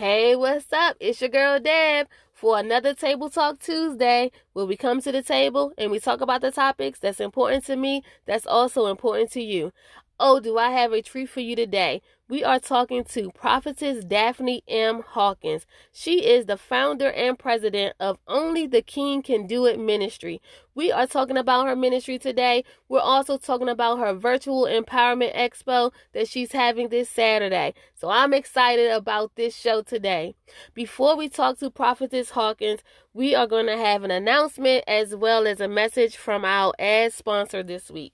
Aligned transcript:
Hey, 0.00 0.34
what's 0.34 0.72
up? 0.72 0.96
It's 0.98 1.20
your 1.20 1.28
girl 1.28 1.60
Deb 1.60 2.08
for 2.32 2.58
another 2.58 2.94
Table 2.94 3.28
Talk 3.28 3.60
Tuesday 3.60 4.32
where 4.54 4.64
we 4.64 4.74
come 4.74 5.02
to 5.02 5.12
the 5.12 5.22
table 5.22 5.74
and 5.76 5.90
we 5.90 6.00
talk 6.00 6.22
about 6.22 6.40
the 6.40 6.50
topics 6.50 6.98
that's 6.98 7.20
important 7.20 7.66
to 7.66 7.76
me, 7.76 8.02
that's 8.24 8.46
also 8.46 8.86
important 8.86 9.30
to 9.32 9.42
you. 9.42 9.74
Oh, 10.22 10.38
do 10.38 10.58
I 10.58 10.68
have 10.72 10.92
a 10.92 11.00
treat 11.00 11.30
for 11.30 11.40
you 11.40 11.56
today? 11.56 12.02
We 12.28 12.44
are 12.44 12.60
talking 12.60 13.04
to 13.04 13.30
Prophetess 13.30 14.04
Daffney 14.04 14.62
M. 14.68 15.00
Hawkins. 15.00 15.64
She 15.92 16.26
is 16.26 16.44
the 16.44 16.58
founder 16.58 17.10
and 17.10 17.38
president 17.38 17.94
of 17.98 18.18
Only 18.28 18.66
the 18.66 18.82
King 18.82 19.22
Can 19.22 19.46
Do 19.46 19.64
It 19.64 19.78
Ministry. 19.80 20.42
We 20.74 20.92
are 20.92 21.06
talking 21.06 21.38
about 21.38 21.66
her 21.66 21.74
ministry 21.74 22.18
today. 22.18 22.64
We're 22.86 23.00
also 23.00 23.38
talking 23.38 23.70
about 23.70 23.98
her 23.98 24.12
virtual 24.12 24.64
empowerment 24.64 25.34
expo 25.34 25.90
that 26.12 26.28
she's 26.28 26.52
having 26.52 26.90
this 26.90 27.08
Saturday. 27.08 27.72
So 27.94 28.10
I'm 28.10 28.34
excited 28.34 28.90
about 28.90 29.36
this 29.36 29.56
show 29.56 29.80
today. 29.80 30.34
Before 30.74 31.16
we 31.16 31.30
talk 31.30 31.60
to 31.60 31.70
Prophetess 31.70 32.28
Hawkins, 32.32 32.80
we 33.14 33.34
are 33.34 33.46
going 33.46 33.68
to 33.68 33.78
have 33.78 34.04
an 34.04 34.10
announcement 34.10 34.84
as 34.86 35.16
well 35.16 35.46
as 35.46 35.62
a 35.62 35.66
message 35.66 36.18
from 36.18 36.44
our 36.44 36.74
ad 36.78 37.14
sponsor 37.14 37.62
this 37.62 37.90
week. 37.90 38.12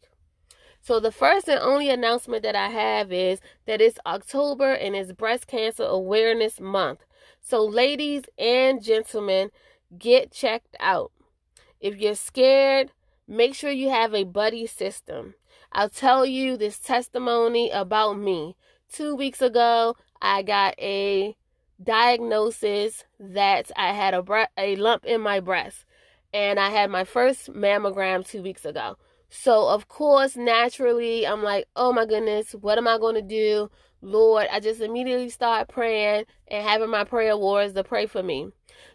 So 0.87 1.01
the 1.01 1.11
first 1.11 1.49
and 1.49 1.59
only 1.59 1.91
announcement 1.91 2.45
that 2.45 2.55
I 2.55 2.69
have 2.69 3.11
is 3.11 3.41
that 3.67 3.81
it's 3.81 3.99
October 4.07 4.73
and 4.73 4.95
it's 4.95 5.11
Breast 5.11 5.49
Cancer 5.49 5.83
Awareness 5.83 6.61
Month. 6.61 7.01
So 7.41 7.65
ladies 7.65 8.23
and 8.39 8.81
gentlemen, 8.81 9.51
get 9.99 10.31
checked 10.31 10.77
out. 10.79 11.11
If 11.81 11.97
you're 11.97 12.15
scared, 12.15 12.93
make 13.27 13.57
sure 13.57 13.73
you 13.73 13.91
have 13.91 14.15
a 14.15 14.23
buddy 14.23 14.65
system. 14.65 15.35
I'll 15.73 15.89
tell 15.89 16.25
you 16.25 16.57
this 16.57 16.79
testimony 16.79 17.69
about 17.71 18.17
me. 18.17 18.55
2 18.93 19.17
weeks 19.17 19.43
ago, 19.43 19.97
I 20.23 20.43
got 20.43 20.79
a 20.79 21.37
diagnosis 21.83 23.03
that 23.19 23.73
I 23.77 23.93
had 23.93 24.15
a 24.15 24.23
bre- 24.23 24.55
a 24.57 24.77
lump 24.77 25.05
in 25.05 25.21
my 25.21 25.41
breast 25.41 25.85
and 26.33 26.61
I 26.61 26.71
had 26.71 26.93
my 26.93 27.03
first 27.03 27.53
mammogram 27.53 28.25
2 28.25 28.41
weeks 28.41 28.65
ago. 28.65 28.99
So, 29.29 29.69
of 29.69 29.89
course, 29.89 30.37
naturally, 30.37 31.27
I'm 31.27 31.43
like, 31.43 31.67
oh 31.75 31.93
my 31.93 32.07
goodness, 32.07 32.53
what 32.53 32.79
am 32.79 32.87
I 32.87 32.99
going 32.99 33.17
to 33.17 33.23
do? 33.23 33.71
Lord, 34.01 34.47
I 34.53 34.61
just 34.61 34.81
immediately 34.81 35.31
start 35.31 35.69
praying 35.69 36.27
and 36.49 36.67
having 36.67 36.91
my 36.91 37.05
prayer 37.05 37.37
wars 37.37 37.73
to 37.73 37.83
pray 37.83 38.07
for 38.07 38.23
me. 38.23 38.51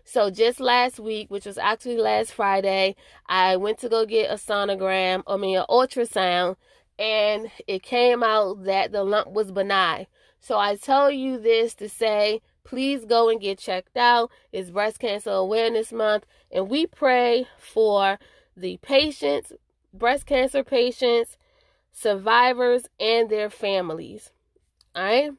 So, 0.06 0.30
just 0.30 0.60
last 0.60 1.00
week, 1.00 1.30
which 1.30 1.46
was 1.46 1.58
actually 1.58 1.98
last 1.98 2.32
Friday, 2.34 2.96
I 3.28 3.58
went 3.58 3.80
to 3.80 3.90
go 3.90 4.06
get 4.06 4.32
a 4.32 4.36
sonogram, 4.36 5.23
I 5.28 5.38
mean, 5.38 5.58
an 5.58 5.66
ultrasound, 5.70 6.56
and 6.98 7.52
it 7.68 7.84
came 7.84 8.23
out 8.23 8.64
that 8.64 8.92
the 8.92 9.04
lump 9.04 9.32
was 9.32 9.52
benign. 9.52 10.08
So, 10.40 10.58
I 10.58 10.76
tell 10.76 11.12
you 11.12 11.40
this 11.40 11.73
to 11.76 11.90
say, 11.90 12.42
please 12.64 13.06
go 13.06 13.30
and 13.30 13.42
get 13.42 13.60
checked 13.60 13.98
out. 13.98 14.32
It's 14.52 14.70
Breast 14.70 15.00
Cancer 15.00 15.32
Awareness 15.32 15.92
Month, 15.92 16.26
and 16.52 16.70
we 16.70 16.86
pray 16.88 17.48
for 17.58 18.18
the 18.56 18.78
patients, 18.78 19.52
breast 19.94 20.25
cancer 20.25 20.64
patients, 20.64 21.38
survivors, 21.92 22.88
and 23.00 23.30
their 23.30 23.50
families. 23.50 24.31
All 24.95 25.03
right. 25.03 25.31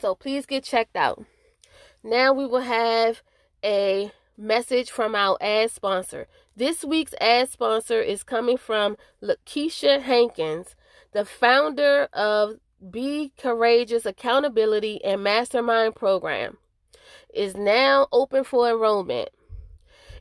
So 0.00 0.14
please 0.14 0.46
get 0.46 0.64
checked 0.64 0.96
out. 0.96 1.24
Now 2.02 2.32
we 2.32 2.46
will 2.46 2.60
have 2.60 3.22
a 3.64 4.12
message 4.36 4.90
from 4.90 5.14
our 5.14 5.38
ad 5.40 5.70
sponsor. 5.70 6.26
This 6.56 6.84
week's 6.84 7.14
ad 7.20 7.48
sponsor 7.50 8.00
is 8.00 8.22
coming 8.22 8.56
from 8.56 8.96
Lakeisha 9.22 10.02
Hankins, 10.02 10.74
the 11.12 11.24
founder 11.24 12.08
of 12.12 12.56
Be 12.90 13.32
Courageous 13.38 14.04
Accountability 14.04 15.02
and 15.04 15.22
Mastermind 15.22 15.94
Program. 15.94 16.58
Is 17.32 17.56
now 17.56 18.06
open 18.12 18.44
for 18.44 18.68
enrollment. 18.70 19.30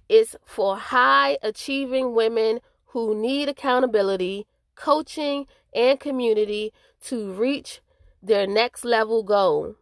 It's 0.09 0.35
for 0.45 0.77
high 0.77 1.37
achieving 1.43 2.15
women 2.15 2.59
who 2.93 3.13
need 3.13 3.49
accountability, 3.49 4.47
coaching, 4.75 5.45
and 5.75 5.99
community 5.99 6.71
to 7.01 7.33
reach 7.33 7.81
their 8.21 8.47
next 8.47 8.85
level 8.85 9.23
goal. 9.23 9.75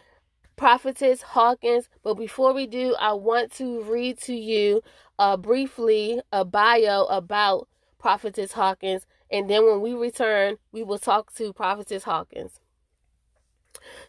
Prophetess 0.62 1.22
Hawkins. 1.22 1.88
But 2.04 2.14
before 2.14 2.52
we 2.52 2.68
do, 2.68 2.94
I 3.00 3.14
want 3.14 3.50
to 3.54 3.82
read 3.82 4.16
to 4.20 4.32
you 4.32 4.80
uh, 5.18 5.36
briefly 5.36 6.20
a 6.30 6.44
bio 6.44 7.06
about 7.06 7.66
Prophetess 7.98 8.52
Hawkins. 8.52 9.04
And 9.28 9.50
then 9.50 9.66
when 9.66 9.80
we 9.80 9.92
return, 9.92 10.58
we 10.70 10.84
will 10.84 11.00
talk 11.00 11.34
to 11.34 11.52
Prophetess 11.52 12.04
Hawkins. 12.04 12.60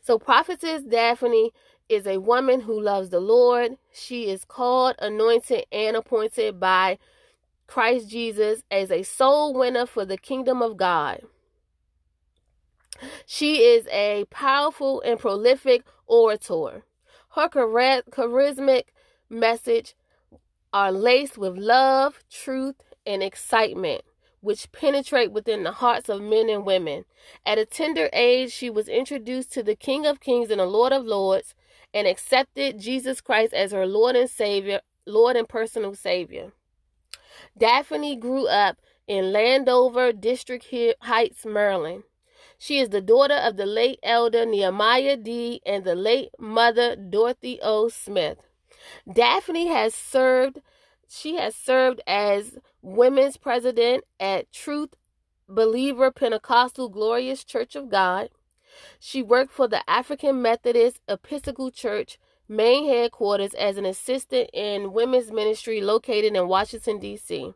So, 0.04 0.20
Prophetess 0.20 0.84
Daffney 0.84 1.50
is 1.90 2.06
a 2.06 2.20
woman 2.20 2.62
who 2.62 2.80
loves 2.80 3.10
the 3.10 3.20
Lord. 3.20 3.72
She 3.92 4.30
is 4.30 4.46
called, 4.46 4.94
anointed, 5.00 5.66
and 5.72 5.98
appointed 5.98 6.60
by 6.60 7.00
Christ 7.66 8.12
Jesus 8.12 8.62
as 8.70 8.92
a 8.92 9.02
soul 9.02 9.56
winner 9.56 9.88
for 9.88 10.06
the 10.06 10.18
kingdom 10.18 10.62
of 10.62 10.78
God. 10.78 11.22
She 13.26 13.64
is 13.64 13.88
a 13.88 14.26
powerful 14.30 15.02
and 15.02 15.20
prolific 15.20 15.84
orator. 16.08 16.84
Her 17.36 17.50
charismatic 17.50 18.86
message 19.30 19.96
are 20.72 20.92
laced 20.92 21.38
with 21.38 21.58
love, 21.58 22.24
truth, 22.30 22.76
and 23.06 23.22
excitement, 23.22 24.02
which 24.42 24.72
penetrate 24.72 25.32
within 25.32 25.64
the 25.64 25.72
hearts 25.72 26.10
of 26.10 26.22
men 26.22 26.50
and 26.50 26.66
women. 26.66 27.06
At 27.46 27.58
a 27.58 27.66
tender 27.66 28.10
age, 28.14 28.52
she 28.52 28.70
was 28.70 28.88
introduced 28.88 29.52
to 29.54 29.64
the 29.64 29.76
King 29.76 30.06
of 30.06 30.20
Kings 30.20 30.50
and 30.50 30.60
the 30.60 30.66
Lord 30.66 30.94
of 30.94 31.06
Lords 31.06 31.54
and 31.94 32.08
accepted 32.08 32.80
Jesus 32.80 33.22
Christ 33.22 33.54
as 33.54 33.72
her 33.72 33.86
Lord 33.86 34.16
and 34.16 34.30
Savior, 34.30 34.82
Lord 35.06 35.36
and 35.36 35.48
personal 35.48 35.94
Savior. 35.96 36.54
Daffney 37.58 38.16
grew 38.16 38.48
up 38.48 38.78
in 39.08 39.32
Landover, 39.32 40.12
District 40.12 40.74
Heights, 41.02 41.46
Maryland. 41.46 42.04
She 42.64 42.80
is 42.80 42.92
the 42.92 43.02
daughter 43.02 43.34
of 43.34 43.58
the 43.58 43.66
late 43.66 44.00
elder 44.04 44.46
Nehemiah 44.46 45.18
D. 45.18 45.62
and 45.66 45.84
the 45.84 45.96
late 45.96 46.30
mother 46.40 46.96
Dorothy 46.96 47.60
O. 47.62 47.90
Smith. 47.90 48.38
Daffney 49.06 49.68
has 49.68 49.94
served 49.94 50.62
she 51.10 51.36
has 51.36 51.58
served 51.58 52.00
as 52.08 52.58
women's 52.82 53.36
president 53.36 54.06
at 54.18 54.50
Truth 54.54 54.92
Believer 55.50 56.10
Pentecostal 56.10 56.88
Glorious 56.88 57.44
Church 57.44 57.76
of 57.76 57.90
God. 57.90 58.30
She 58.98 59.22
worked 59.22 59.52
for 59.52 59.68
the 59.68 59.84
African 59.90 60.42
Methodist 60.42 61.02
Episcopal 61.10 61.70
Church 61.70 62.18
main 62.48 62.88
headquarters 62.88 63.54
as 63.56 63.76
an 63.76 63.86
assistant 63.86 64.50
in 64.54 64.94
women's 64.94 65.34
ministry 65.34 65.82
located 65.82 66.34
in 66.34 66.48
Washington, 66.48 66.98
D.C. 66.98 67.56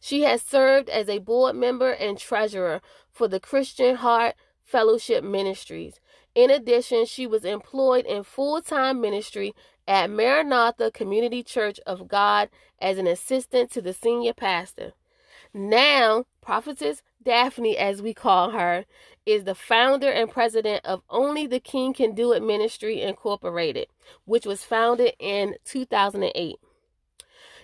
She 0.00 0.22
has 0.22 0.42
served 0.42 0.88
as 0.88 1.08
a 1.08 1.18
board 1.18 1.56
member 1.56 1.90
and 1.92 2.18
treasurer 2.18 2.80
for 3.14 3.28
the 3.28 3.40
Christian 3.40 3.96
Heart 3.96 4.34
Fellowship 4.62 5.24
Ministries. 5.24 6.00
In 6.34 6.50
addition, 6.50 7.06
she 7.06 7.26
was 7.26 7.44
employed 7.44 8.04
in 8.06 8.24
full 8.24 8.60
time 8.60 9.00
ministry 9.00 9.54
at 9.86 10.10
Maranatha 10.10 10.90
Community 10.90 11.42
Church 11.42 11.78
of 11.86 12.08
God 12.08 12.50
as 12.80 12.98
an 12.98 13.06
assistant 13.06 13.70
to 13.70 13.80
the 13.80 13.94
senior 13.94 14.34
pastor. 14.34 14.92
Now, 15.52 16.24
Prophetess 16.42 17.02
Daffney, 17.22 17.76
as 17.76 18.02
we 18.02 18.12
call 18.12 18.50
her, 18.50 18.84
is 19.24 19.44
the 19.44 19.54
founder 19.54 20.10
and 20.10 20.28
president 20.28 20.84
of 20.84 21.02
Only 21.08 21.46
the 21.46 21.60
King 21.60 21.94
Can 21.94 22.14
Do 22.14 22.32
It 22.32 22.42
Ministry 22.42 23.00
Incorporated, 23.00 23.86
which 24.24 24.44
was 24.44 24.64
founded 24.64 25.14
in 25.20 25.54
2008. 25.64 26.56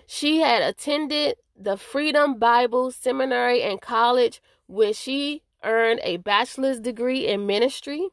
She 0.07 0.39
had 0.39 0.63
attended 0.63 1.37
the 1.57 1.77
Freedom 1.77 2.39
Bible 2.39 2.91
Seminary 2.91 3.63
and 3.63 3.81
College, 3.81 4.41
where 4.67 4.93
she 4.93 5.43
earned 5.63 6.01
a 6.03 6.19
bachelor's 6.19 6.81
degree 6.81 7.27
in 7.27 7.47
ministry. 7.47 8.09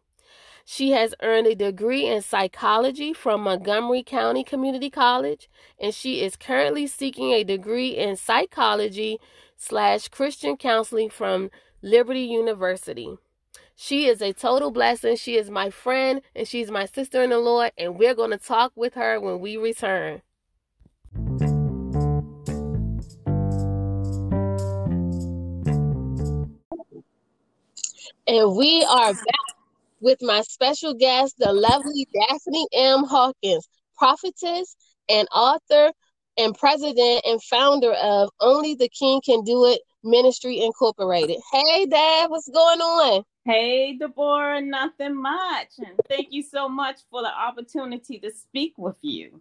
She 0.66 0.92
has 0.92 1.16
earned 1.22 1.48
a 1.48 1.56
degree 1.56 2.06
in 2.06 2.22
psychology 2.22 3.14
from 3.14 3.42
Montgomery 3.42 4.04
County 4.04 4.44
Community 4.44 4.90
College, 4.90 5.50
and 5.80 5.94
she 5.94 6.22
is 6.22 6.36
currently 6.36 6.88
seeking 6.88 7.32
a 7.32 7.44
degree 7.44 7.96
in 7.96 8.18
psychology 8.18 9.20
slash 9.56 10.10
Christian 10.10 10.58
counseling 10.58 11.10
from 11.10 11.50
Liberty 11.82 12.22
University. 12.22 13.18
She 13.76 14.08
is 14.08 14.22
a 14.22 14.34
total 14.34 14.72
blessing. 14.72 15.16
She 15.16 15.38
is 15.38 15.52
my 15.52 15.70
friend 15.70 16.22
and 16.36 16.48
she's 16.48 16.72
my 16.72 16.86
sister 16.86 17.22
in 17.22 17.30
the 17.30 17.38
Lord, 17.38 17.72
and 17.78 17.98
we're 17.98 18.16
going 18.16 18.32
to 18.32 18.38
talk 18.38 18.72
with 18.76 18.96
her 18.96 19.20
when 19.20 19.40
we 19.40 19.56
return. 19.56 20.24
And 28.28 28.58
we 28.58 28.84
are 28.84 29.14
back 29.14 29.56
with 30.02 30.18
my 30.22 30.42
special 30.42 30.94
guest, 30.94 31.36
the 31.40 31.54
lovely 31.54 32.10
Daffney 32.14 32.68
M. 32.74 33.06
Hawkins, 33.06 33.70
prophetess 33.98 34.76
and 35.08 35.30
author 35.32 35.94
and 36.38 36.54
president 36.54 37.22
and 37.26 37.42
founder 37.44 37.94
of 37.94 38.30
Only 38.42 38.76
the 38.76 38.90
King 38.90 39.22
Can 39.26 39.46
Do 39.46 39.66
It 39.66 39.80
Ministry 40.04 40.60
Incorporated. 40.60 41.38
Hey, 41.54 41.86
Dad, 41.86 42.30
what's 42.30 42.50
going 42.50 42.82
on? 42.82 43.24
Hey, 43.46 43.98
Deborah, 43.98 44.60
nothing 44.60 45.16
much. 45.16 45.70
And 45.78 45.98
thank 46.10 46.28
you 46.32 46.44
so 46.44 46.68
much 46.68 47.00
for 47.10 47.22
the 47.22 47.34
opportunity 47.34 48.20
to 48.20 48.30
speak 48.30 48.74
with 48.78 48.98
you. 49.02 49.40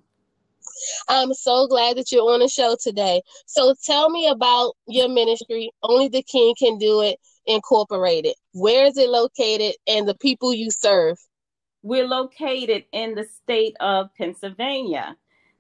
I'm 1.09 1.35
so 1.35 1.67
glad 1.67 1.97
that 1.97 2.13
you're 2.13 2.33
on 2.33 2.39
the 2.39 2.49
show 2.49 2.77
today. 2.81 3.21
So 3.47 3.75
tell 3.85 4.11
me 4.11 4.29
about 4.29 4.75
your 4.87 5.09
ministry, 5.09 5.73
Only 5.83 6.07
the 6.07 6.23
King 6.23 6.55
Can 6.57 6.79
Do 6.79 7.03
It 7.03 7.19
Incorporated. 7.47 8.35
Where 8.53 8.87
is 8.87 8.99
it 8.99 9.09
located 9.11 9.77
and 9.87 10.09
the 10.09 10.17
people 10.17 10.55
you 10.55 10.71
serve? 10.71 11.19
We're 11.83 12.09
located 12.09 12.85
in 12.93 13.15
the 13.15 13.25
state 13.25 13.77
of 13.81 14.15
Pennsylvania. 14.17 15.17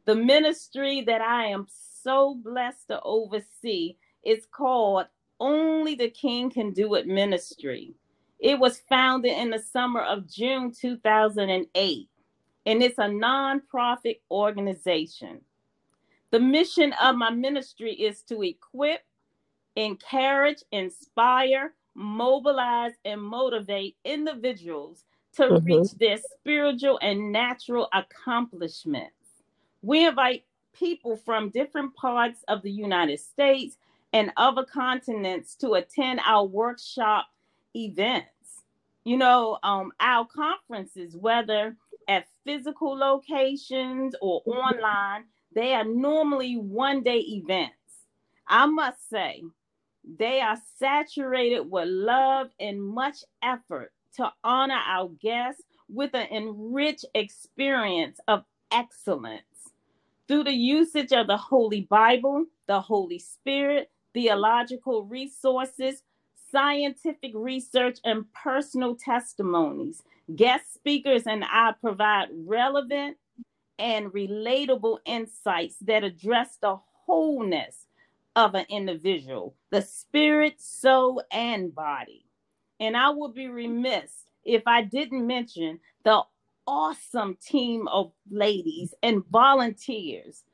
The 0.07 0.17
ministry 0.17 1.03
that 1.03 1.21
I 1.21 1.47
am 1.47 1.67
so 2.03 2.35
blessed 2.43 2.89
to 2.89 3.01
oversee 3.03 3.97
is 4.25 4.47
called 4.51 5.07
Only 5.41 5.95
the 5.95 6.11
King 6.11 6.51
Can 6.51 6.73
Do 6.73 6.95
It 6.95 7.07
Ministry. 7.07 7.95
It 8.41 8.59
was 8.59 8.81
founded 8.89 9.33
in 9.33 9.51
the 9.51 9.59
summer 9.61 10.03
of 10.03 10.29
June 10.29 10.73
2008 10.73 12.09
and 12.67 12.83
it's 12.83 12.99
a 12.99 13.03
nonprofit 13.03 14.21
organization. 14.31 15.41
The 16.33 16.41
mission 16.41 16.93
of 17.01 17.17
my 17.17 17.31
ministry 17.31 17.95
is 17.95 18.23
to 18.25 18.43
equip, 18.43 19.03
encourage, 19.77 20.63
inspire, 20.73 21.73
mobilize, 21.95 22.93
and 23.05 23.21
motivate 23.23 23.97
individuals 24.05 25.05
to 25.35 25.43
mm-hmm. 25.43 25.65
reach 25.65 25.93
their 25.93 26.19
spiritual 26.19 26.99
and 27.03 27.31
natural 27.31 27.89
accomplishments. 27.93 29.13
We 29.83 30.07
invite 30.07 30.45
people 30.73 31.17
from 31.17 31.51
different 31.51 31.95
parts 31.95 32.41
of 32.49 32.63
the 32.63 32.71
United 32.71 33.21
States 33.21 33.77
and 34.13 34.33
other 34.37 34.65
continents 34.65 35.55
to 35.57 35.75
attend 35.75 36.21
our 36.25 36.45
workshop 36.45 37.27
events. 37.75 38.31
You 39.05 39.19
know, 39.19 39.59
um, 39.63 39.93
our 40.01 40.27
conferences, 40.27 41.17
whether 41.17 41.77
at 42.09 42.27
physical 42.45 42.97
locations 42.97 44.15
or 44.21 44.43
online, 44.47 45.25
they 45.55 45.75
are 45.75 45.85
normally 45.85 46.57
one 46.57 47.03
day 47.03 47.19
events. 47.19 47.75
I 48.49 48.67
must 48.67 49.09
say, 49.09 49.43
they 50.07 50.41
are 50.41 50.59
saturated 50.79 51.61
with 51.71 51.89
love 51.89 52.49
and 52.61 52.83
much 52.83 53.25
effort 53.43 53.93
to 54.17 54.33
honor 54.45 54.81
our 54.87 55.09
guests 55.21 55.63
with 55.89 56.15
an 56.15 56.27
enriched 56.33 57.05
experience 57.15 58.19
of 58.29 58.45
excellence 58.71 59.43
through 60.29 60.45
the 60.45 60.53
usage 60.53 61.13
of 61.13 61.27
the 61.27 61.37
Holy 61.37 61.83
Bible, 61.83 62.47
the 62.67 62.81
Holy 62.81 63.19
Spirit, 63.19 63.91
theological 64.15 65.05
resources, 65.05 66.03
scientific 66.51 67.33
research, 67.35 67.99
and 68.05 68.25
personal 68.33 68.97
testimonies. 68.97 70.03
Guest 70.35 70.75
speakers 70.75 71.25
and 71.27 71.45
I 71.45 71.73
provide 71.81 72.29
relevant 72.33 73.19
and 73.79 74.07
relatable 74.13 74.99
insights 75.05 75.77
that 75.83 76.03
address 76.03 76.57
the 76.61 76.79
wholeness 77.07 77.86
of 78.37 78.55
an 78.55 78.67
individual, 78.69 79.57
the 79.71 79.83
spirit, 79.83 80.61
soul, 80.61 81.23
and 81.33 81.75
body. 81.75 82.27
And 82.79 82.97
I 82.97 83.09
would 83.11 83.35
be 83.35 83.49
remiss 83.49 84.13
if 84.45 84.63
I 84.67 84.83
didn't 84.83 85.27
mention 85.27 85.81
the 86.05 86.23
awesome 86.67 87.37
team 87.45 87.89
of 87.89 88.13
ladies 88.31 88.95
and 89.03 89.25
volunteers 89.33 90.45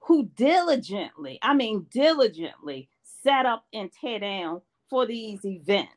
who 0.00 0.24
diligently, 0.34 1.38
I 1.42 1.52
mean, 1.52 1.86
diligently 1.90 2.88
set 3.22 3.44
up 3.44 3.64
and 3.74 3.92
tear 3.92 4.20
down 4.20 4.62
for 4.88 5.04
these 5.04 5.44
events. 5.44 5.92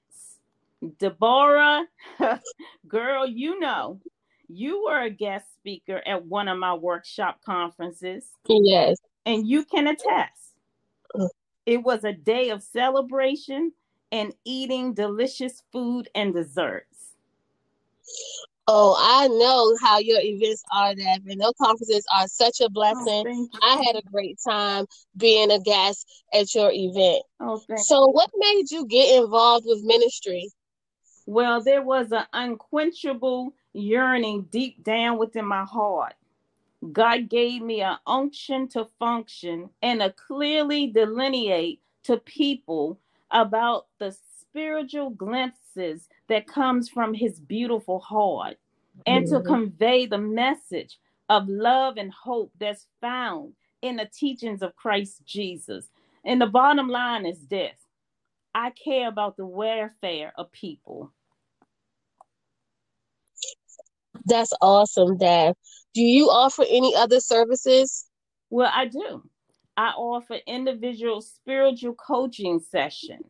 Deborah, 0.99 1.85
girl, 2.87 3.25
you 3.25 3.57
know, 3.59 4.01
you 4.49 4.83
were 4.83 4.99
a 4.99 5.09
guest 5.09 5.45
speaker 5.53 6.01
at 6.05 6.25
one 6.25 6.49
of 6.49 6.57
my 6.57 6.73
workshop 6.73 7.39
conferences. 7.45 8.25
Yes. 8.47 8.97
And 9.25 9.47
you 9.47 9.63
can 9.63 9.87
attest. 9.87 10.40
It 11.65 11.83
was 11.83 12.03
a 12.03 12.13
day 12.13 12.49
of 12.49 12.63
celebration 12.63 13.73
and 14.11 14.33
eating 14.45 14.93
delicious 14.93 15.63
food 15.71 16.09
and 16.15 16.33
desserts. 16.33 17.11
Oh, 18.67 18.95
I 18.97 19.27
know 19.27 19.75
how 19.81 19.99
your 19.99 20.19
events 20.21 20.63
are, 20.73 20.95
that 20.95 21.19
and 21.25 21.41
those 21.41 21.53
conferences 21.61 22.05
are 22.15 22.27
such 22.27 22.61
a 22.61 22.65
oh, 22.65 22.69
blessing. 22.69 23.49
Oh, 23.53 23.59
I 23.61 23.83
had 23.85 23.95
a 23.95 24.01
great 24.03 24.37
time 24.47 24.85
being 25.17 25.51
a 25.51 25.59
guest 25.59 26.07
at 26.33 26.53
your 26.53 26.71
event. 26.71 27.23
Oh, 27.39 27.61
so, 27.77 28.07
what 28.07 28.29
made 28.37 28.71
you 28.71 28.85
get 28.85 29.21
involved 29.21 29.65
with 29.67 29.83
ministry? 29.83 30.49
Well, 31.25 31.61
there 31.61 31.81
was 31.81 32.11
an 32.11 32.25
unquenchable 32.33 33.53
yearning 33.73 34.43
deep 34.51 34.83
down 34.83 35.17
within 35.17 35.45
my 35.45 35.65
heart. 35.65 36.13
God 36.91 37.29
gave 37.29 37.61
me 37.61 37.81
an 37.81 37.97
unction 38.07 38.67
to 38.69 38.87
function 38.97 39.69
and 39.81 40.01
a 40.01 40.11
clearly 40.11 40.87
delineate 40.87 41.81
to 42.03 42.17
people 42.17 42.99
about 43.29 43.87
the 43.99 44.15
spiritual 44.39 45.11
glimpses 45.11 46.09
that 46.27 46.47
comes 46.47 46.89
from 46.89 47.13
his 47.13 47.39
beautiful 47.39 47.99
heart 47.99 48.57
and 49.05 49.27
to 49.27 49.35
mm-hmm. 49.35 49.47
convey 49.47 50.05
the 50.05 50.17
message 50.17 50.97
of 51.29 51.47
love 51.47 51.97
and 51.97 52.11
hope 52.11 52.51
that's 52.59 52.87
found 52.99 53.53
in 53.81 53.95
the 53.95 54.09
teachings 54.11 54.61
of 54.61 54.75
Christ 54.75 55.21
Jesus. 55.25 55.87
And 56.25 56.41
the 56.41 56.47
bottom 56.47 56.87
line 56.87 57.25
is 57.25 57.47
this 57.47 57.75
I 58.53 58.71
care 58.71 59.07
about 59.07 59.37
the 59.37 59.45
welfare 59.45 60.33
of 60.37 60.51
people. 60.51 61.11
That's 64.25 64.53
awesome, 64.61 65.17
Dad. 65.17 65.55
Do 65.93 66.01
you 66.01 66.29
offer 66.29 66.63
any 66.67 66.95
other 66.95 67.19
services? 67.19 68.05
Well, 68.49 68.71
I 68.73 68.85
do. 68.85 69.23
I 69.77 69.89
offer 69.89 70.37
individual 70.47 71.21
spiritual 71.21 71.93
coaching 71.95 72.59
sessions, 72.59 73.25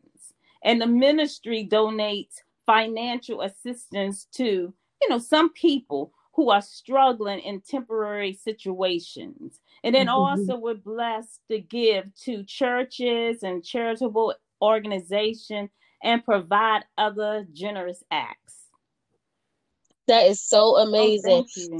and 0.64 0.80
the 0.80 0.86
ministry 0.86 1.66
donates 1.70 2.34
financial 2.66 3.42
assistance 3.42 4.26
to, 4.34 4.72
you 5.00 5.08
know, 5.08 5.18
some 5.18 5.52
people 5.52 6.12
who 6.34 6.50
are 6.50 6.62
struggling 6.62 7.40
in 7.40 7.60
temporary 7.60 8.32
situations. 8.32 9.60
And 9.84 9.94
then 9.94 10.06
mm-hmm. 10.06 10.40
also 10.40 10.56
we're 10.56 10.74
blessed 10.74 11.40
to 11.50 11.60
give 11.60 12.14
to 12.24 12.44
churches 12.44 13.42
and 13.42 13.64
charitable 13.64 14.34
organizations 14.60 15.70
and 16.02 16.24
provide 16.24 16.84
other 16.96 17.46
generous 17.52 18.02
acts. 18.10 18.54
That 20.08 20.26
is 20.26 20.40
so 20.40 20.76
oh, 20.76 20.88
amazing. 20.88 21.46
Oh, 21.72 21.78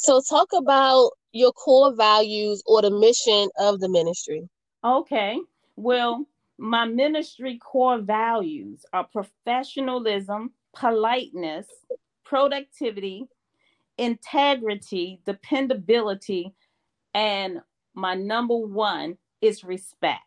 so, 0.00 0.20
talk 0.20 0.52
about 0.52 1.10
your 1.32 1.50
core 1.50 1.92
values 1.92 2.62
or 2.66 2.82
the 2.82 2.90
mission 2.90 3.48
of 3.58 3.80
the 3.80 3.88
ministry. 3.88 4.48
Okay. 4.84 5.40
Well, 5.74 6.24
my 6.56 6.84
ministry 6.84 7.58
core 7.58 7.98
values 7.98 8.86
are 8.92 9.02
professionalism, 9.02 10.52
politeness, 10.72 11.66
productivity, 12.24 13.26
integrity, 13.98 15.20
dependability, 15.26 16.54
and 17.12 17.60
my 17.92 18.14
number 18.14 18.56
one 18.56 19.18
is 19.40 19.64
respect. 19.64 20.22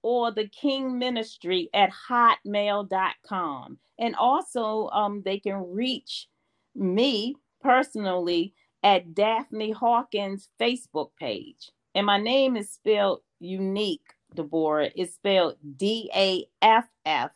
or 0.02 0.32
the 0.32 0.48
King 0.48 0.98
Ministry 0.98 1.70
at 1.74 1.90
hotmail.com. 2.10 3.78
And 4.00 4.16
also, 4.16 4.88
um, 4.90 5.22
they 5.26 5.40
can 5.40 5.74
reach 5.74 6.30
me 6.74 7.36
personally 7.62 8.54
at 8.82 9.14
Daffney 9.14 9.72
Hawkins' 9.72 10.48
Facebook 10.60 11.10
page. 11.20 11.70
And 11.96 12.06
my 12.06 12.18
name 12.18 12.56
is 12.56 12.72
spelled 12.72 13.20
unique, 13.42 14.14
Deborah. 14.36 14.90
It's 14.96 15.16
spelled 15.16 15.58
D 15.78 16.10
A 16.16 16.46
F 16.62 16.88
F 17.06 17.32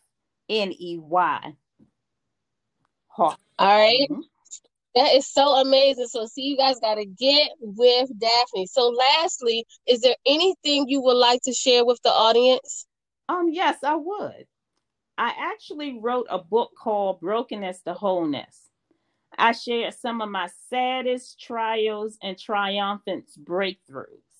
N 0.48 0.72
E 0.72 0.98
Y. 0.98 1.54
All 3.16 3.36
right. 3.58 4.06
mm-hmm. 4.10 4.20
That 4.94 5.14
is 5.16 5.26
so 5.26 5.56
amazing. 5.56 6.06
So, 6.06 6.26
see, 6.26 6.42
you 6.42 6.56
guys 6.56 6.78
got 6.80 6.96
to 6.96 7.04
get 7.04 7.50
with 7.60 8.10
Daffney. 8.16 8.66
So, 8.66 8.88
lastly, 8.88 9.66
is 9.86 10.02
there 10.02 10.14
anything 10.24 10.88
you 10.88 11.00
would 11.02 11.16
like 11.16 11.40
to 11.42 11.52
share 11.52 11.84
with 11.84 12.00
the 12.02 12.10
audience? 12.10 12.86
Um, 13.28 13.48
yes, 13.50 13.78
I 13.82 13.96
would. 13.96 14.46
I 15.18 15.32
actually 15.36 15.98
wrote 16.00 16.26
a 16.30 16.38
book 16.38 16.72
called 16.80 17.20
Brokenness 17.20 17.82
to 17.82 17.94
Wholeness. 17.94 18.68
I 19.36 19.52
shared 19.52 19.94
some 19.94 20.20
of 20.20 20.28
my 20.28 20.48
saddest 20.70 21.40
trials 21.40 22.16
and 22.22 22.38
triumphant 22.38 23.30
breakthroughs. 23.42 24.33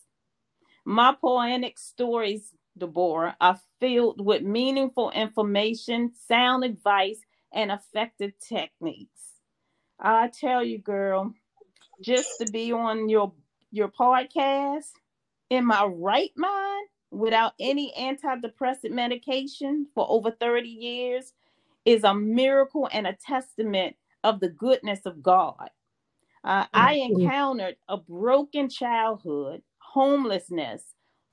My 0.84 1.14
poetic 1.18 1.78
stories, 1.78 2.52
Deborah, 2.76 3.36
are 3.40 3.60
filled 3.80 4.24
with 4.24 4.42
meaningful 4.42 5.10
information, 5.12 6.12
sound 6.28 6.64
advice, 6.64 7.20
and 7.52 7.70
effective 7.70 8.32
techniques. 8.38 9.20
I 9.98 10.28
tell 10.28 10.62
you, 10.62 10.78
girl, 10.78 11.32
just 12.02 12.28
to 12.40 12.52
be 12.52 12.72
on 12.72 13.08
your 13.08 13.32
your 13.70 13.88
podcast 13.88 14.92
in 15.50 15.64
my 15.64 15.84
right 15.84 16.30
mind 16.36 16.88
without 17.10 17.54
any 17.58 17.92
antidepressant 17.98 18.90
medication 18.90 19.86
for 19.94 20.06
over 20.08 20.30
30 20.30 20.68
years 20.68 21.32
is 21.84 22.04
a 22.04 22.14
miracle 22.14 22.88
and 22.92 23.06
a 23.06 23.14
testament 23.14 23.96
of 24.22 24.40
the 24.40 24.48
goodness 24.48 25.00
of 25.06 25.22
God. 25.22 25.70
Uh, 26.42 26.66
I 26.72 26.94
encountered 26.94 27.76
a 27.88 27.96
broken 27.96 28.68
childhood, 28.68 29.62
homelessness, 29.94 30.82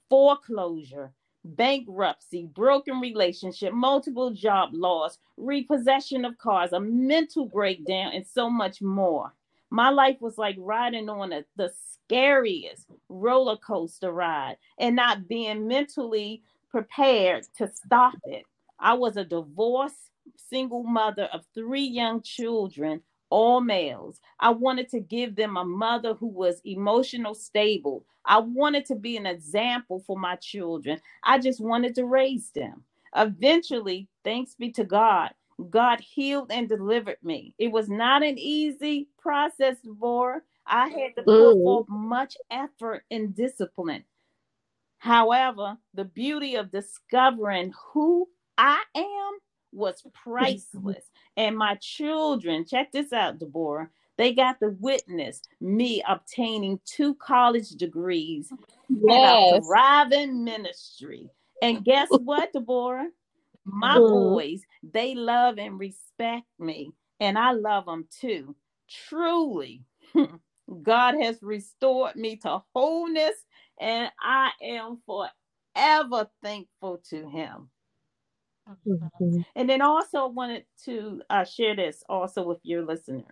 foreclosure, 0.08 1.12
bankruptcy, 1.44 2.46
broken 2.46 3.00
relationship, 3.00 3.74
multiple 3.74 4.30
job 4.30 4.70
loss, 4.72 5.18
repossession 5.36 6.24
of 6.26 6.38
cars, 6.38 6.72
a 6.72 6.80
mental 6.80 7.48
breakdown, 7.48 8.12
and 8.14 8.24
so 8.24 8.52
much 8.52 8.80
more. 8.80 9.34
My 9.72 9.90
life 9.90 10.18
was 10.22 10.38
like 10.38 10.58
riding 10.60 11.10
on 11.10 11.34
a, 11.34 11.44
the 11.56 11.74
scariest 12.06 12.86
roller 13.10 13.58
coaster 13.58 14.12
ride 14.12 14.58
and 14.78 14.96
not 14.96 15.28
being 15.28 15.68
mentally 15.68 16.44
prepared 16.70 17.48
to 17.58 17.68
stop 17.68 18.14
it. 18.26 18.44
I 18.80 18.94
was 18.94 19.18
a 19.18 19.26
divorced 19.26 20.12
single 20.38 20.84
mother 20.84 21.28
of 21.34 21.46
three 21.56 21.88
young 21.88 22.22
children 22.22 23.02
all 23.32 23.62
males. 23.62 24.20
I 24.40 24.52
wanted 24.52 24.90
to 24.90 25.00
give 25.00 25.36
them 25.36 25.58
a 25.58 25.66
mother 25.66 26.14
who 26.14 26.28
was 26.28 26.62
emotional 26.66 27.34
stable. 27.34 28.06
I 28.26 28.38
wanted 28.40 28.86
to 28.86 28.96
be 28.96 29.18
an 29.18 29.26
example 29.26 30.04
for 30.06 30.20
my 30.20 30.36
children. 30.36 31.02
I 31.24 31.40
just 31.40 31.60
wanted 31.60 31.96
to 31.96 32.06
raise 32.06 32.52
them. 32.52 32.84
Eventually, 33.16 34.08
thanks 34.24 34.54
be 34.56 34.72
to 34.74 34.84
God, 34.84 35.32
God 35.70 36.00
healed 36.00 36.52
and 36.52 36.70
delivered 36.70 37.18
me. 37.24 37.54
It 37.58 37.72
was 37.72 37.90
not 37.90 38.24
an 38.24 38.38
easy 38.38 39.08
process, 39.18 39.78
Deborah. 39.84 40.42
I 40.66 40.88
had 40.88 41.16
to 41.18 41.24
put 41.24 41.56
mm. 41.56 41.64
forth 41.64 41.88
much 41.90 42.38
effort 42.50 43.04
and 43.12 43.36
discipline. 43.36 44.04
However, 45.00 45.78
the 45.94 46.06
beauty 46.06 46.56
of 46.56 46.72
discovering 46.72 47.74
who 47.92 48.30
I 48.58 48.82
am 48.96 49.40
was 49.72 50.04
priceless. 50.14 51.04
And 51.38 51.58
my 51.58 51.76
children, 51.76 52.66
check 52.66 52.92
this 52.92 53.14
out, 53.14 53.40
Deborah, 53.40 53.90
they 54.18 54.34
got 54.34 54.60
to 54.60 54.76
witness 54.80 55.42
me 55.60 56.04
obtaining 56.08 56.80
two 56.86 57.16
college 57.16 57.70
degrees 57.72 58.52
yes. 58.90 59.54
and 59.54 59.58
a 59.58 59.66
thriving 59.66 60.44
ministry. 60.44 61.30
And 61.62 61.84
guess 61.84 62.08
what, 62.24 62.54
Deborah? 62.54 63.08
My 63.66 63.98
mm. 63.98 64.10
boys, 64.10 64.62
they 64.84 65.16
love 65.16 65.58
and 65.60 65.80
respect 65.80 66.48
me, 66.60 66.92
and 67.20 67.38
I 67.38 67.52
love 67.52 67.86
them 67.86 68.08
too. 68.20 68.56
Truly, 68.90 69.84
God 70.84 71.16
has 71.22 71.38
restored 71.42 72.16
me 72.16 72.38
to 72.38 72.64
wholeness, 72.74 73.36
and 73.80 74.12
I 74.20 74.52
am 74.64 75.00
forever 75.06 76.30
thankful 76.44 77.02
to 77.10 77.30
Him. 77.30 77.70
Mm-hmm. 78.70 79.42
And 79.56 79.70
then 79.70 79.82
also 79.82 80.28
wanted 80.28 80.66
to 80.86 81.22
uh, 81.30 81.44
share 81.44 81.76
this 81.76 82.04
also 82.08 82.44
with 82.44 82.60
your 82.64 82.84
listeners. 82.84 83.26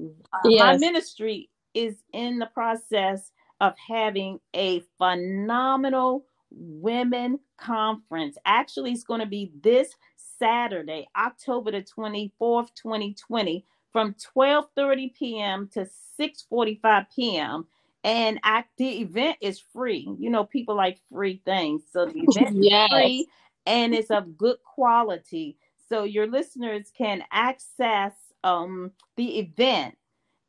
Uh, 0.00 0.38
yes. 0.44 0.60
My 0.60 0.76
ministry 0.78 1.50
is 1.74 1.96
in 2.12 2.38
the 2.38 2.46
process 2.46 3.30
of 3.60 3.74
having 3.78 4.40
a 4.54 4.82
phenomenal 4.98 6.24
women 6.50 7.38
conference. 7.56 8.36
Actually, 8.44 8.92
it's 8.92 9.04
going 9.04 9.20
to 9.20 9.26
be 9.26 9.52
this 9.62 9.94
Saturday, 10.38 11.08
October 11.16 11.70
the 11.70 11.82
24th, 11.82 12.74
2020, 12.74 13.64
from 13.92 14.14
12:30 14.36 15.14
p.m. 15.14 15.70
to 15.72 15.86
6:45 16.18 17.06
p.m. 17.14 17.66
And 18.04 18.40
I, 18.42 18.64
the 18.78 19.00
event 19.02 19.36
is 19.40 19.60
free. 19.60 20.08
You 20.18 20.30
know, 20.30 20.44
people 20.44 20.74
like 20.74 20.98
free 21.12 21.40
things, 21.44 21.82
so 21.92 22.06
the 22.06 22.18
event 22.28 22.56
yes. 22.60 22.90
is 22.90 22.98
free 22.98 23.28
and 23.66 23.94
it's 23.94 24.10
of 24.10 24.36
good 24.36 24.56
quality. 24.64 25.56
So 25.88 26.04
your 26.04 26.26
listeners 26.26 26.90
can 26.96 27.22
access 27.30 28.12
um, 28.44 28.92
the 29.16 29.38
event 29.38 29.96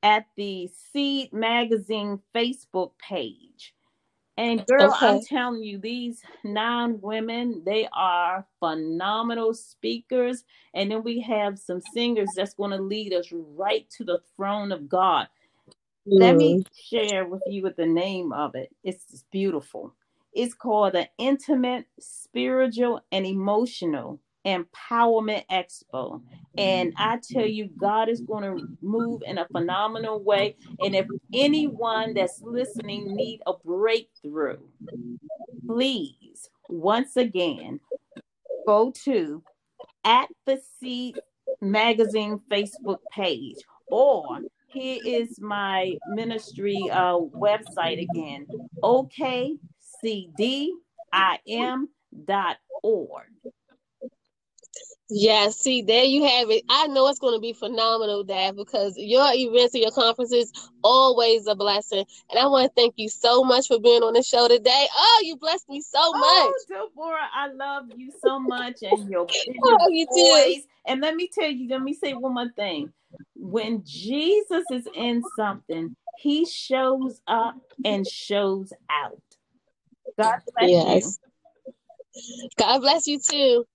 at 0.01 0.25
the 0.35 0.69
Seed 0.91 1.33
Magazine 1.33 2.19
Facebook 2.35 2.91
page. 2.97 3.73
And 4.35 4.65
girl, 4.65 4.91
okay. 4.91 5.07
I'm 5.07 5.21
telling 5.21 5.63
you, 5.63 5.77
these 5.77 6.21
nine 6.43 6.99
women, 7.01 7.61
they 7.65 7.87
are 7.93 8.45
phenomenal 8.59 9.53
speakers. 9.53 10.43
And 10.73 10.89
then 10.89 11.03
we 11.03 11.19
have 11.21 11.59
some 11.59 11.81
singers 11.93 12.29
that's 12.35 12.55
going 12.55 12.71
to 12.71 12.81
lead 12.81 13.13
us 13.13 13.27
right 13.31 13.87
to 13.91 14.03
the 14.03 14.21
throne 14.35 14.71
of 14.71 14.89
God. 14.89 15.27
Mm. 16.07 16.19
Let 16.19 16.35
me 16.35 16.55
mm. 16.55 16.67
share 16.73 17.25
with 17.25 17.43
you 17.45 17.61
what 17.63 17.77
the 17.77 17.85
name 17.85 18.33
of 18.33 18.55
it. 18.55 18.75
It's 18.83 19.23
beautiful. 19.31 19.93
It's 20.33 20.53
called 20.53 20.93
the 20.93 21.07
Intimate, 21.17 21.85
Spiritual, 21.99 23.01
and 23.11 23.25
Emotional 23.25 24.19
Empowerment 24.45 25.43
Expo. 25.51 26.21
And 26.57 26.93
I 26.97 27.19
tell 27.31 27.45
you, 27.45 27.69
God 27.77 28.09
is 28.09 28.21
going 28.21 28.43
to 28.43 28.67
move 28.81 29.21
in 29.25 29.37
a 29.37 29.47
phenomenal 29.47 30.23
way. 30.23 30.55
And 30.79 30.95
if 30.95 31.07
anyone 31.33 32.13
that's 32.13 32.41
listening 32.41 33.15
need 33.15 33.41
a 33.45 33.53
breakthrough, 33.63 34.59
please, 35.65 36.49
once 36.67 37.15
again, 37.15 37.79
go 38.67 38.91
to 39.05 39.43
at 40.03 40.29
the 40.45 40.59
Seed 40.79 41.19
Magazine 41.61 42.39
Facebook 42.51 42.99
page 43.11 43.57
or 43.87 44.39
here 44.67 44.99
is 45.05 45.39
my 45.39 45.93
ministry 46.09 46.89
uh, 46.91 47.17
website 47.17 48.01
again. 48.01 48.47
Okay 48.83 49.55
cdim.org. 50.03 50.83
Yeah, 55.09 55.49
see, 55.49 55.83
there 55.83 56.05
you 56.05 56.25
have 56.25 56.49
it. 56.49 56.63
I 56.69 56.87
know 56.87 57.07
it's 57.07 57.19
going 57.19 57.35
to 57.35 57.39
be 57.39 57.53
phenomenal, 57.53 58.23
Dad, 58.23 58.55
because 58.55 58.95
your 58.97 59.27
events 59.33 59.75
and 59.75 59.83
your 59.83 59.91
conferences 59.91 60.51
always 60.83 61.45
a 61.45 61.55
blessing. 61.55 62.05
And 62.31 62.39
I 62.39 62.47
want 62.47 62.65
to 62.65 62.81
thank 62.81 62.95
you 62.97 63.09
so 63.09 63.43
much 63.43 63.67
for 63.67 63.79
being 63.79 64.01
on 64.01 64.13
the 64.13 64.23
show 64.23 64.47
today. 64.47 64.87
Oh, 64.95 65.21
you 65.23 65.35
blessed 65.35 65.69
me 65.69 65.81
so 65.81 65.99
oh, 66.01 66.11
much. 66.13 66.79
Oh, 66.79 66.89
Deborah, 66.95 67.29
I 67.31 67.51
love 67.53 67.89
you 67.95 68.11
so 68.19 68.39
much 68.39 68.77
and 68.81 69.07
your, 69.07 69.27
and 69.47 69.55
your 69.55 69.77
oh, 69.81 69.89
you 69.89 70.07
voice. 70.07 70.63
Too. 70.63 70.69
And 70.87 71.01
let 71.01 71.15
me 71.15 71.29
tell 71.31 71.49
you, 71.49 71.69
let 71.69 71.81
me 71.81 71.93
say 71.93 72.13
one 72.13 72.33
more 72.33 72.51
thing. 72.55 72.91
When 73.35 73.83
Jesus 73.85 74.63
is 74.71 74.87
in 74.95 75.21
something, 75.35 75.95
he 76.17 76.45
shows 76.45 77.21
up 77.27 77.55
and 77.85 78.07
shows 78.07 78.73
out. 78.89 79.21
God 80.19 80.39
bless 80.55 80.69
yes. 80.69 81.19
you. 82.15 82.49
God 82.57 82.79
bless 82.79 83.07
you 83.07 83.19
too. 83.19 83.65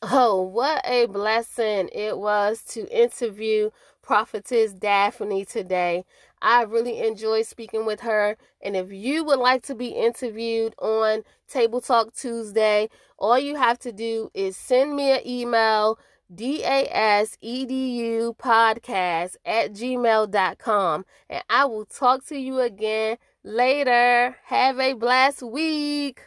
Oh, 0.00 0.42
what 0.42 0.80
a 0.86 1.06
blessing 1.06 1.88
it 1.92 2.18
was 2.18 2.62
to 2.68 2.88
interview 2.88 3.70
Prophetess 4.00 4.72
Daffney 4.72 5.44
today. 5.44 6.04
I 6.40 6.62
really 6.62 7.00
enjoyed 7.00 7.46
speaking 7.46 7.84
with 7.84 8.00
her. 8.00 8.36
And 8.62 8.76
if 8.76 8.92
you 8.92 9.24
would 9.24 9.40
like 9.40 9.64
to 9.64 9.74
be 9.74 9.88
interviewed 9.88 10.74
on 10.78 11.24
Table 11.48 11.80
Talk 11.80 12.14
Tuesday, 12.14 12.88
all 13.18 13.38
you 13.38 13.56
have 13.56 13.78
to 13.80 13.92
do 13.92 14.30
is 14.34 14.56
send 14.56 14.94
me 14.94 15.10
an 15.10 15.26
email 15.26 15.98
D-A-S-E-D-U 16.32 18.36
podcast 18.38 19.36
at 19.46 19.72
gmail.com 19.72 21.06
and 21.30 21.42
I 21.48 21.64
will 21.64 21.86
talk 21.86 22.26
to 22.26 22.36
you 22.36 22.60
again 22.60 23.16
later. 23.44 24.36
Have 24.46 24.78
a 24.78 24.94
blessed 24.94 25.42
week. 25.42 26.20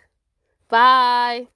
Bye. 0.69 1.47